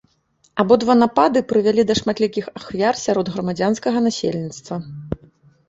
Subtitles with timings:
[0.61, 4.75] Абодва напады прывялі да шматлікіх ахвяр сярод грамадзянскага насельніцтва.